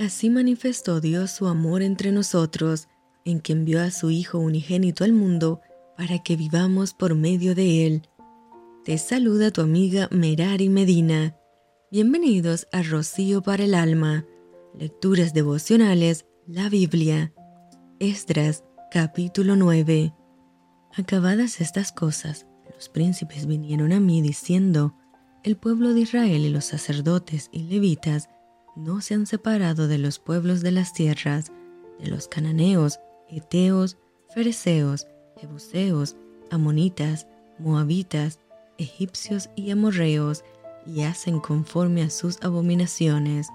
Así 0.00 0.30
manifestó 0.30 1.02
Dios 1.02 1.30
su 1.30 1.46
amor 1.46 1.82
entre 1.82 2.10
nosotros, 2.10 2.88
en 3.26 3.38
que 3.38 3.52
envió 3.52 3.82
a 3.82 3.90
su 3.90 4.10
Hijo 4.10 4.38
unigénito 4.38 5.04
al 5.04 5.12
mundo 5.12 5.60
para 5.94 6.20
que 6.20 6.36
vivamos 6.36 6.94
por 6.94 7.14
medio 7.14 7.54
de 7.54 7.86
Él. 7.86 8.08
Te 8.82 8.96
saluda 8.96 9.50
tu 9.50 9.60
amiga 9.60 10.08
Merari 10.10 10.70
Medina. 10.70 11.36
Bienvenidos 11.90 12.66
a 12.72 12.82
Rocío 12.82 13.42
para 13.42 13.64
el 13.64 13.74
Alma, 13.74 14.24
Lecturas 14.72 15.34
Devocionales, 15.34 16.24
la 16.46 16.70
Biblia. 16.70 17.34
Esdras, 17.98 18.64
capítulo 18.90 19.54
9. 19.54 20.14
Acabadas 20.96 21.60
estas 21.60 21.92
cosas, 21.92 22.46
los 22.74 22.88
príncipes 22.88 23.44
vinieron 23.44 23.92
a 23.92 24.00
mí 24.00 24.22
diciendo, 24.22 24.94
el 25.42 25.58
pueblo 25.58 25.92
de 25.92 26.00
Israel 26.00 26.46
y 26.46 26.48
los 26.48 26.64
sacerdotes 26.64 27.50
y 27.52 27.64
levitas 27.64 28.30
no 28.84 29.00
se 29.00 29.14
han 29.14 29.26
separado 29.26 29.88
de 29.88 29.98
los 29.98 30.18
pueblos 30.18 30.62
de 30.62 30.70
las 30.72 30.94
tierras, 30.94 31.52
de 31.98 32.08
los 32.08 32.28
cananeos, 32.28 32.98
eteos, 33.28 33.98
fereceos, 34.34 35.06
jebuseos, 35.36 36.16
amonitas, 36.50 37.26
moabitas, 37.58 38.40
egipcios 38.78 39.50
y 39.54 39.70
amorreos, 39.70 40.44
y 40.86 41.02
hacen 41.02 41.40
conforme 41.40 42.02
a 42.02 42.10
sus 42.10 42.38
abominaciones, 42.42 43.48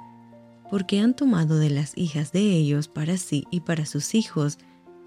porque 0.69 0.99
han 0.99 1.15
tomado 1.15 1.57
de 1.57 1.71
las 1.71 1.97
hijas 1.97 2.31
de 2.31 2.41
ellos 2.41 2.87
para 2.87 3.17
sí 3.17 3.45
y 3.49 3.61
para 3.61 3.85
sus 3.87 4.13
hijos, 4.13 4.59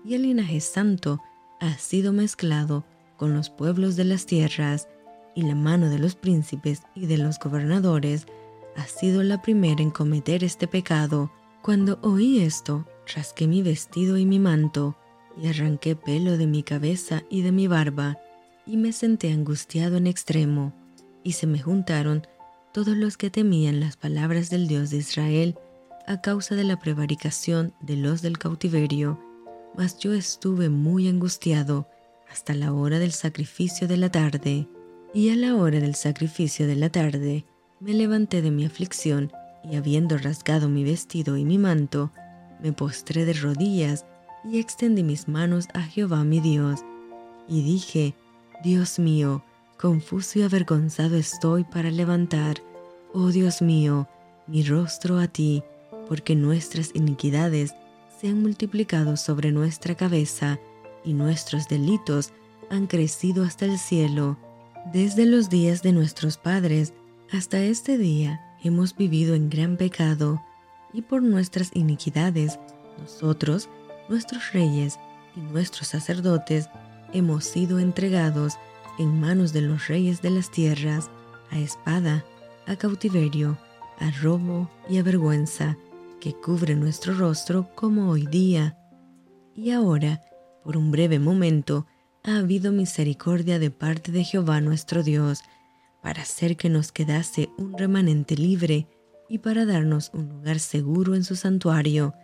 y 0.05 0.15
el 0.15 0.23
linaje 0.23 0.61
santo 0.61 1.21
ha 1.61 1.79
sido 1.79 2.13
mezclado 2.13 2.85
con 3.17 3.35
los 3.35 3.51
pueblos 3.51 3.95
de 3.95 4.05
las 4.05 4.27
tierras, 4.27 4.89
y 5.37 5.43
la 5.43 5.55
mano 5.55 5.89
de 5.89 6.01
los 6.01 6.17
príncipes 6.17 6.83
y 6.97 7.07
de 7.07 7.19
los 7.19 7.39
gobernadores 7.39 8.27
ha 8.79 8.87
sido 8.87 9.25
la 9.25 9.43
primera 9.43 9.83
en 9.83 9.91
cometer 9.91 10.45
este 10.45 10.69
pecado. 10.69 11.33
Cuando 11.63 11.99
oí 12.03 12.39
esto, 12.41 12.87
rasqué 13.13 13.49
mi 13.49 13.61
vestido 13.61 14.17
y 14.17 14.25
mi 14.25 14.39
manto, 14.39 14.97
y 15.37 15.49
arranqué 15.49 15.97
pelo 15.97 16.39
de 16.39 16.47
mi 16.47 16.63
cabeza 16.63 17.25
y 17.29 17.43
de 17.43 17.51
mi 17.51 17.67
barba, 17.67 18.19
y 18.67 18.77
me 18.77 18.93
senté 18.93 19.33
angustiado 19.33 19.97
en 19.97 20.07
extremo, 20.07 20.73
y 21.25 21.33
se 21.33 21.49
me 21.49 21.59
juntaron 21.59 22.25
todos 22.73 22.97
los 22.97 23.17
que 23.17 23.31
temían 23.31 23.81
las 23.81 23.97
palabras 23.97 24.49
del 24.49 24.69
Dios 24.69 24.91
de 24.91 24.99
Israel 24.99 25.57
a 26.07 26.21
causa 26.21 26.55
de 26.55 26.65
la 26.65 26.79
prevaricación 26.79 27.75
de 27.81 27.97
los 27.97 28.23
del 28.23 28.39
cautiverio, 28.39 29.19
mas 29.77 29.99
yo 29.99 30.13
estuve 30.13 30.69
muy 30.69 31.09
angustiado 31.09 31.89
hasta 32.31 32.55
la 32.55 32.73
hora 32.73 33.01
del 33.01 33.13
sacrificio 33.13 33.89
de 33.89 33.97
la 33.97 34.11
tarde, 34.11 34.69
y 35.13 35.31
a 35.31 35.37
la 35.37 35.57
hora 35.57 35.81
del 35.81 35.97
sacrificio 35.97 36.69
de 36.69 36.77
la 36.77 36.91
tarde, 36.91 37.45
me 37.81 37.95
levanté 37.95 38.43
de 38.43 38.51
mi 38.51 38.65
aflicción 38.65 39.33
y 39.63 39.77
habiendo 39.77 40.19
rasgado 40.19 40.69
mi 40.69 40.85
vestido 40.85 41.37
y 41.37 41.45
mi 41.45 41.59
manto, 41.59 42.11
me 42.61 42.73
postré 42.73 43.25
de 43.25 43.35
rodillas 43.35 44.05
y 44.45 44.59
extendí 44.59 45.03
mis 45.03 45.29
manos 45.29 45.67
a 45.75 45.83
Jehová 45.83 46.25
mi 46.25 46.41
Dios, 46.41 46.81
y 47.49 47.63
dije, 47.63 48.15
Dios 48.63 48.99
mío, 48.99 49.45
confuso 49.79 50.39
y 50.39 50.43
avergonzado 50.43 51.17
estoy 51.17 51.65
para 51.65 51.91
levantar, 51.91 52.57
oh 53.13 53.29
Dios 53.29 53.63
mío, 53.63 54.09
mi 54.47 54.63
rostro 54.63 55.19
a 55.19 55.29
ti, 55.29 55.63
porque 56.09 56.35
nuestras 56.35 56.91
iniquidades 56.95 57.75
se 58.21 58.29
han 58.29 58.43
multiplicado 58.43 59.17
sobre 59.17 59.53
nuestra 59.53 59.95
cabeza, 59.95 60.59
y 61.05 61.13
nuestros 61.13 61.69
delitos 61.69 62.33
han 62.71 62.87
crecido 62.87 63.45
hasta 63.45 63.65
el 63.65 63.79
cielo. 63.79 64.37
Desde 64.93 65.27
los 65.27 65.49
días 65.49 65.83
de 65.83 65.93
nuestros 65.93 66.37
padres 66.37 66.93
hasta 67.33 67.61
este 67.61 67.99
día 67.99 68.41
hemos 68.63 68.97
vivido 68.97 69.35
en 69.35 69.51
gran 69.51 69.77
pecado 69.77 70.43
y 70.93 71.03
por 71.03 71.23
nuestras 71.23 71.71
iniquidades 71.75 72.59
nosotros, 72.99 73.69
nuestros 74.09 74.53
reyes 74.53 74.99
y 75.37 75.41
nuestros 75.41 75.89
sacerdotes 75.89 76.69
hemos 77.13 77.45
sido 77.45 77.79
entregados 77.79 78.55
en 78.99 79.21
manos 79.21 79.53
de 79.53 79.61
los 79.61 79.89
reyes 79.89 80.23
de 80.23 80.31
las 80.31 80.51
tierras, 80.51 81.11
a 81.51 81.59
espada, 81.59 82.25
a 82.67 82.77
cautiverio, 82.77 83.59
a 83.99 84.11
robo 84.23 84.71
y 84.89 84.99
a 84.99 85.03
vergüenza, 85.03 85.77
que 86.21 86.35
cubre 86.35 86.75
nuestro 86.75 87.15
rostro 87.15 87.69
como 87.75 88.11
hoy 88.11 88.27
día. 88.27 88.77
Y 89.55 89.71
ahora, 89.71 90.21
por 90.65 90.77
un 90.77 90.91
breve 90.91 91.19
momento, 91.19 91.87
ha 92.25 92.39
habido 92.39 92.73
misericordia 92.73 93.59
de 93.59 93.71
parte 93.71 94.11
de 94.13 94.25
Jehová 94.25 94.61
nuestro 94.61 95.03
Dios, 95.03 95.43
para 96.03 96.23
hacer 96.23 96.57
que 96.57 96.69
nos 96.69 96.93
quedase 96.93 97.51
un 97.59 97.77
remanente 97.77 98.37
libre 98.37 98.87
y 99.29 99.39
para 99.39 99.67
darnos 99.67 100.11
un 100.15 100.29
lugar 100.29 100.59
seguro 100.59 101.15
en 101.15 101.25
su 101.25 101.37
santuario, 101.37 102.15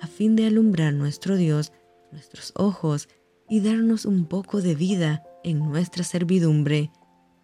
a 0.00 0.06
fin 0.06 0.36
de 0.36 0.46
alumbrar 0.46 0.92
nuestro 0.92 1.36
Dios, 1.36 1.72
nuestros 2.12 2.52
ojos, 2.56 3.08
y 3.48 3.60
darnos 3.60 4.04
un 4.04 4.26
poco 4.26 4.60
de 4.60 4.74
vida 4.74 5.22
en 5.44 5.60
nuestra 5.60 6.02
servidumbre, 6.02 6.90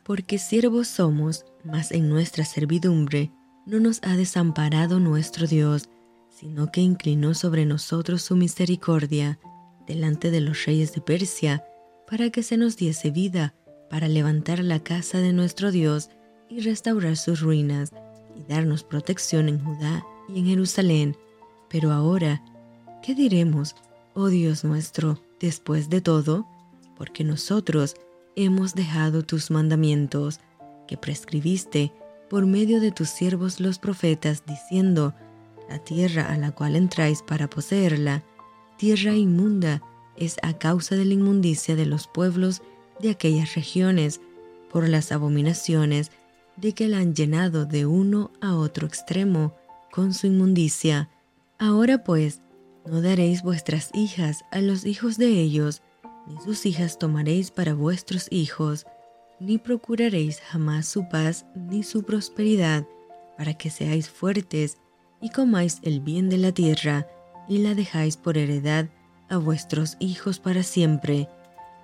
porque 0.04 0.38
siervos 0.38 0.88
somos, 0.88 1.44
mas 1.64 1.92
en 1.92 2.08
nuestra 2.08 2.44
servidumbre 2.44 3.30
no 3.66 3.78
nos 3.78 4.00
ha 4.02 4.16
desamparado 4.16 4.98
nuestro 4.98 5.46
Dios, 5.46 5.88
sino 6.28 6.72
que 6.72 6.80
inclinó 6.80 7.34
sobre 7.34 7.66
nosotros 7.66 8.22
su 8.22 8.34
misericordia 8.34 9.38
delante 9.86 10.30
de 10.30 10.40
los 10.40 10.64
reyes 10.64 10.92
de 10.92 11.00
Persia, 11.00 11.64
para 12.08 12.30
que 12.30 12.42
se 12.42 12.56
nos 12.56 12.76
diese 12.76 13.10
vida 13.10 13.54
para 13.92 14.08
levantar 14.08 14.60
la 14.60 14.80
casa 14.80 15.18
de 15.18 15.34
nuestro 15.34 15.70
Dios 15.70 16.08
y 16.48 16.60
restaurar 16.60 17.18
sus 17.18 17.42
ruinas 17.42 17.92
y 18.34 18.50
darnos 18.50 18.84
protección 18.84 19.50
en 19.50 19.62
Judá 19.62 20.02
y 20.30 20.38
en 20.38 20.46
Jerusalén. 20.46 21.14
Pero 21.68 21.92
ahora, 21.92 22.42
¿qué 23.02 23.14
diremos, 23.14 23.76
oh 24.14 24.28
Dios 24.28 24.64
nuestro, 24.64 25.20
después 25.40 25.90
de 25.90 26.00
todo? 26.00 26.46
Porque 26.96 27.22
nosotros 27.22 27.94
hemos 28.34 28.74
dejado 28.74 29.26
tus 29.26 29.50
mandamientos, 29.50 30.40
que 30.88 30.96
prescribiste 30.96 31.92
por 32.30 32.46
medio 32.46 32.80
de 32.80 32.92
tus 32.92 33.10
siervos 33.10 33.60
los 33.60 33.78
profetas, 33.78 34.44
diciendo, 34.46 35.12
la 35.68 35.78
tierra 35.80 36.32
a 36.32 36.38
la 36.38 36.52
cual 36.52 36.76
entráis 36.76 37.20
para 37.20 37.50
poseerla, 37.50 38.22
tierra 38.78 39.12
inmunda, 39.12 39.82
es 40.16 40.36
a 40.40 40.54
causa 40.54 40.96
de 40.96 41.04
la 41.04 41.12
inmundicia 41.12 41.76
de 41.76 41.84
los 41.84 42.06
pueblos 42.06 42.62
de 43.02 43.10
aquellas 43.10 43.54
regiones 43.54 44.20
por 44.70 44.88
las 44.88 45.12
abominaciones 45.12 46.10
de 46.56 46.72
que 46.72 46.88
la 46.88 46.98
han 46.98 47.14
llenado 47.14 47.66
de 47.66 47.84
uno 47.84 48.30
a 48.40 48.56
otro 48.56 48.86
extremo 48.86 49.54
con 49.90 50.14
su 50.14 50.26
inmundicia. 50.26 51.10
Ahora 51.58 52.04
pues, 52.04 52.40
no 52.86 53.02
daréis 53.02 53.42
vuestras 53.42 53.90
hijas 53.92 54.44
a 54.50 54.60
los 54.60 54.86
hijos 54.86 55.18
de 55.18 55.28
ellos, 55.28 55.82
ni 56.26 56.40
sus 56.40 56.64
hijas 56.66 56.98
tomaréis 56.98 57.50
para 57.50 57.74
vuestros 57.74 58.28
hijos, 58.30 58.86
ni 59.40 59.58
procuraréis 59.58 60.40
jamás 60.40 60.86
su 60.86 61.08
paz 61.08 61.46
ni 61.54 61.82
su 61.82 62.04
prosperidad, 62.04 62.86
para 63.36 63.54
que 63.54 63.70
seáis 63.70 64.08
fuertes 64.08 64.78
y 65.20 65.30
comáis 65.30 65.78
el 65.82 66.00
bien 66.00 66.28
de 66.28 66.38
la 66.38 66.52
tierra, 66.52 67.06
y 67.48 67.58
la 67.58 67.74
dejáis 67.74 68.16
por 68.16 68.38
heredad 68.38 68.88
a 69.28 69.36
vuestros 69.36 69.96
hijos 69.98 70.38
para 70.38 70.62
siempre 70.62 71.28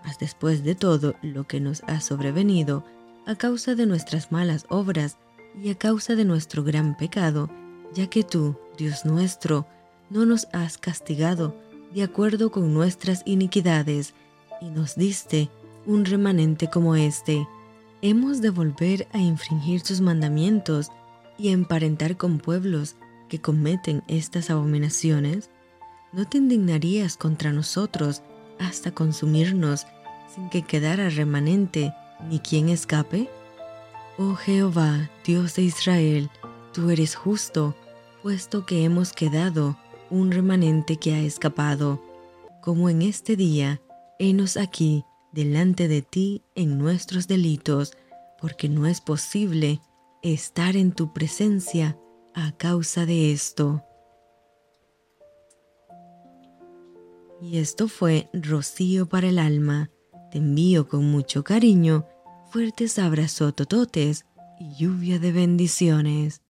mas 0.04 0.18
después 0.18 0.64
de 0.64 0.74
todo 0.74 1.14
lo 1.22 1.46
que 1.46 1.60
nos 1.60 1.82
ha 1.86 2.00
sobrevenido, 2.00 2.84
a 3.26 3.34
causa 3.36 3.74
de 3.74 3.86
nuestras 3.86 4.32
malas 4.32 4.64
obras 4.68 5.18
y 5.62 5.70
a 5.70 5.74
causa 5.74 6.14
de 6.14 6.24
nuestro 6.24 6.64
gran 6.64 6.96
pecado, 6.96 7.50
ya 7.94 8.08
que 8.08 8.22
tú, 8.22 8.56
Dios 8.76 9.04
nuestro, 9.04 9.66
no 10.10 10.24
nos 10.24 10.48
has 10.52 10.78
castigado 10.78 11.54
de 11.94 12.02
acuerdo 12.02 12.50
con 12.50 12.72
nuestras 12.74 13.22
iniquidades, 13.24 14.14
y 14.60 14.70
nos 14.70 14.96
diste 14.96 15.48
un 15.86 16.04
remanente 16.04 16.68
como 16.68 16.96
este. 16.96 17.46
¿Hemos 18.02 18.40
de 18.40 18.50
volver 18.50 19.08
a 19.12 19.18
infringir 19.18 19.82
tus 19.82 20.00
mandamientos 20.00 20.90
y 21.38 21.48
a 21.48 21.52
emparentar 21.52 22.16
con 22.16 22.38
pueblos 22.38 22.96
que 23.28 23.40
cometen 23.40 24.02
estas 24.08 24.50
abominaciones? 24.50 25.50
¿No 26.12 26.26
te 26.26 26.38
indignarías 26.38 27.16
contra 27.16 27.52
nosotros 27.52 28.22
hasta 28.58 28.92
consumirnos 28.92 29.86
sin 30.34 30.50
que 30.50 30.62
quedara 30.62 31.08
remanente 31.08 31.92
ni 32.28 32.38
quien 32.40 32.68
escape? 32.68 33.28
Oh 34.18 34.34
Jehová, 34.34 35.10
Dios 35.24 35.54
de 35.54 35.62
Israel, 35.62 36.30
tú 36.72 36.90
eres 36.90 37.14
justo, 37.14 37.74
puesto 38.22 38.66
que 38.66 38.84
hemos 38.84 39.12
quedado 39.12 39.76
un 40.10 40.32
remanente 40.32 40.96
que 40.96 41.14
ha 41.14 41.20
escapado, 41.20 42.02
como 42.62 42.88
en 42.88 43.02
este 43.02 43.36
día, 43.36 43.80
henos 44.18 44.56
aquí 44.56 45.04
delante 45.32 45.88
de 45.88 46.02
ti 46.02 46.42
en 46.54 46.78
nuestros 46.78 47.28
delitos, 47.28 47.92
porque 48.40 48.68
no 48.68 48.86
es 48.86 49.00
posible 49.00 49.80
estar 50.22 50.76
en 50.76 50.92
tu 50.92 51.12
presencia 51.12 51.96
a 52.34 52.52
causa 52.52 53.06
de 53.06 53.32
esto. 53.32 53.84
Y 57.40 57.58
esto 57.58 57.88
fue 57.88 58.28
Rocío 58.32 59.08
para 59.08 59.28
el 59.28 59.38
alma. 59.38 59.90
Te 60.30 60.38
envío 60.38 60.88
con 60.88 61.10
mucho 61.10 61.42
cariño, 61.42 62.06
fuertes 62.50 62.98
abrazos 62.98 63.54
tototes 63.54 64.26
y 64.60 64.74
lluvia 64.76 65.18
de 65.18 65.32
bendiciones. 65.32 66.42